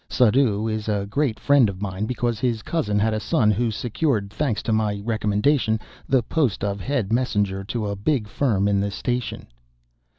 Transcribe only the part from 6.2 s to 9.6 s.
post of head messenger to a big firm in the Station.